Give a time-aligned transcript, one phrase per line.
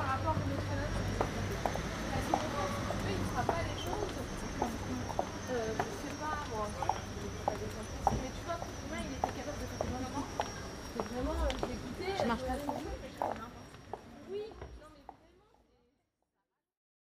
[0.00, 1.09] 大壮的才能。